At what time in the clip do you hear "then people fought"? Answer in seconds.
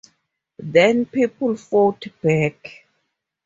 0.57-2.07